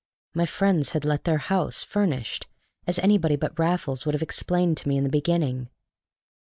My 0.33 0.47
friends 0.47 0.93
had 0.93 1.05
let 1.05 1.25
their 1.25 1.37
house, 1.37 1.83
furnished, 1.83 2.47
as 2.87 2.97
anybody 2.97 3.35
but 3.35 3.59
Raffles 3.59 4.03
would 4.03 4.15
have 4.15 4.23
explained 4.23 4.77
to 4.77 4.89
me 4.89 4.97
in 4.97 5.03
the 5.03 5.11
beginning. 5.11 5.69